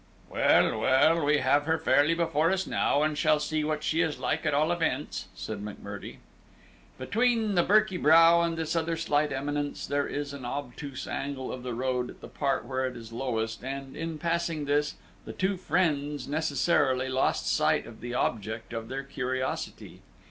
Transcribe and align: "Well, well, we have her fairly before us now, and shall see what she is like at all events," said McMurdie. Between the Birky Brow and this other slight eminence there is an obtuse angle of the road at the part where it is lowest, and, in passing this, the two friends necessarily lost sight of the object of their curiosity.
"Well, 0.31 0.79
well, 0.79 1.23
we 1.23 1.37
have 1.37 1.65
her 1.67 1.77
fairly 1.77 2.15
before 2.15 2.49
us 2.51 2.65
now, 2.65 3.03
and 3.03 3.15
shall 3.15 3.39
see 3.39 3.63
what 3.63 3.83
she 3.83 4.01
is 4.01 4.17
like 4.17 4.47
at 4.47 4.53
all 4.55 4.71
events," 4.71 5.27
said 5.35 5.63
McMurdie. 5.63 6.17
Between 6.97 7.53
the 7.53 7.61
Birky 7.63 8.01
Brow 8.01 8.41
and 8.41 8.57
this 8.57 8.75
other 8.75 8.97
slight 8.97 9.31
eminence 9.31 9.85
there 9.85 10.07
is 10.07 10.33
an 10.33 10.43
obtuse 10.43 11.05
angle 11.05 11.51
of 11.53 11.61
the 11.61 11.75
road 11.75 12.09
at 12.09 12.19
the 12.21 12.27
part 12.27 12.65
where 12.65 12.87
it 12.87 12.97
is 12.97 13.13
lowest, 13.13 13.63
and, 13.63 13.95
in 13.95 14.17
passing 14.17 14.65
this, 14.65 14.95
the 15.25 15.33
two 15.33 15.55
friends 15.55 16.27
necessarily 16.27 17.07
lost 17.07 17.45
sight 17.47 17.85
of 17.85 18.01
the 18.01 18.15
object 18.15 18.73
of 18.73 18.87
their 18.87 19.03
curiosity. 19.03 20.01